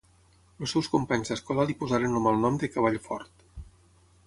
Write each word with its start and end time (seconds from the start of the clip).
Els 0.63 0.71
seus 0.75 0.89
companys 0.93 1.31
d'escola 1.33 1.67
li 1.71 1.77
posaren 1.83 2.17
el 2.21 2.25
malnom 2.29 2.59
de 2.65 2.73
"Cavall 2.77 3.01
fort". 3.09 3.49